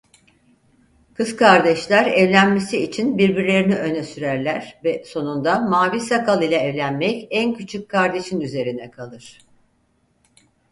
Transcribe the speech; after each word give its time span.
Kız 1.13 1.35
kardeşler 1.35 2.05
evlenmesi 2.05 2.83
için 2.83 3.17
birbirlerini 3.17 3.75
öne 3.75 4.03
sürerler 4.03 4.79
ve 4.83 5.03
sonunda 5.05 5.59
Mavi 5.59 5.99
Sakal 5.99 6.43
ile 6.43 6.55
evlenmek 6.55 7.27
en 7.29 7.53
küçük 7.53 7.89
kardeşin 7.89 8.39
üzerine 8.41 8.91
kalır. 8.91 9.39